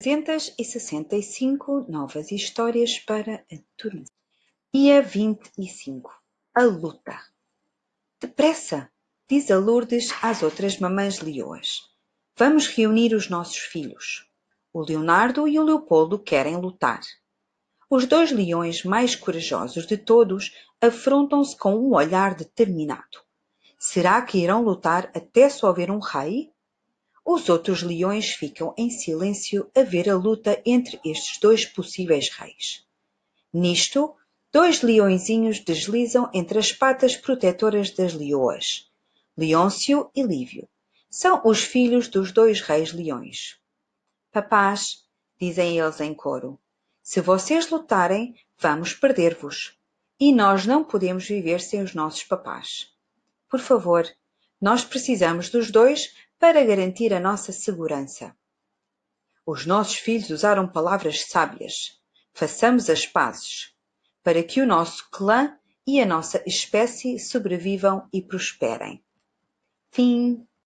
365 0.00 1.86
novas 1.88 2.30
histórias 2.30 3.00
para 3.00 3.44
adormecer. 3.50 4.14
Dia 4.72 5.02
25. 5.02 6.08
A 6.54 6.62
luta. 6.62 7.18
Depressa, 8.20 8.88
diz 9.28 9.50
a 9.50 9.58
Lourdes 9.58 10.12
às 10.22 10.44
outras 10.44 10.78
mamães 10.78 11.18
leoas. 11.18 11.80
Vamos 12.36 12.68
reunir 12.68 13.12
os 13.12 13.28
nossos 13.28 13.58
filhos. 13.58 14.24
O 14.72 14.82
Leonardo 14.82 15.48
e 15.48 15.58
o 15.58 15.64
Leopoldo 15.64 16.16
querem 16.16 16.56
lutar. 16.56 17.00
Os 17.90 18.06
dois 18.06 18.30
leões 18.30 18.84
mais 18.84 19.16
corajosos 19.16 19.84
de 19.84 19.96
todos 19.96 20.54
afrontam-se 20.80 21.56
com 21.56 21.74
um 21.74 21.94
olhar 21.96 22.36
determinado. 22.36 23.18
Será 23.76 24.22
que 24.22 24.38
irão 24.38 24.62
lutar 24.62 25.10
até 25.12 25.48
só 25.48 25.66
haver 25.66 25.90
um 25.90 25.98
rei? 25.98 26.52
Os 27.30 27.50
outros 27.50 27.82
leões 27.82 28.30
ficam 28.30 28.72
em 28.74 28.88
silêncio 28.88 29.70
a 29.76 29.82
ver 29.82 30.08
a 30.08 30.16
luta 30.16 30.62
entre 30.64 30.98
estes 31.04 31.38
dois 31.38 31.66
possíveis 31.66 32.30
reis. 32.30 32.86
Nisto, 33.52 34.16
dois 34.50 34.80
leõezinhos 34.80 35.60
deslizam 35.60 36.30
entre 36.32 36.58
as 36.58 36.72
patas 36.72 37.18
protetoras 37.18 37.90
das 37.90 38.14
leoas. 38.14 38.90
Leôncio 39.36 40.10
e 40.16 40.22
Lívio. 40.22 40.66
São 41.10 41.42
os 41.44 41.62
filhos 41.62 42.08
dos 42.08 42.32
dois 42.32 42.62
reis 42.62 42.94
leões. 42.94 43.58
Papás, 44.32 45.04
dizem 45.38 45.78
eles 45.78 46.00
em 46.00 46.14
coro, 46.14 46.58
se 47.02 47.20
vocês 47.20 47.68
lutarem, 47.68 48.34
vamos 48.58 48.94
perder-vos. 48.94 49.78
E 50.18 50.32
nós 50.32 50.64
não 50.64 50.82
podemos 50.82 51.28
viver 51.28 51.60
sem 51.60 51.82
os 51.82 51.94
nossos 51.94 52.24
papás. 52.24 52.90
Por 53.50 53.60
favor, 53.60 54.10
nós 54.58 54.82
precisamos 54.82 55.50
dos 55.50 55.70
dois 55.70 56.14
para 56.38 56.64
garantir 56.64 57.12
a 57.12 57.20
nossa 57.20 57.52
segurança. 57.52 58.34
Os 59.44 59.66
nossos 59.66 59.96
filhos 59.96 60.30
usaram 60.30 60.66
palavras 60.66 61.26
sábias. 61.28 62.00
Façamos 62.32 62.88
as 62.88 63.06
pazes, 63.06 63.74
para 64.22 64.42
que 64.42 64.60
o 64.60 64.66
nosso 64.66 65.08
clã 65.10 65.58
e 65.86 66.00
a 66.00 66.06
nossa 66.06 66.42
espécie 66.46 67.18
sobrevivam 67.18 68.08
e 68.12 68.22
prosperem. 68.22 69.02
Fim. 69.90 70.48